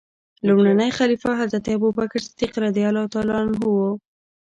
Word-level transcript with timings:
لومړنی 0.47 0.89
خلیفه 0.97 1.31
حضرت 1.41 1.65
ابوبکر 1.75 2.21
صدیق 2.29 2.53
رض 2.63 2.77
و. 3.67 3.73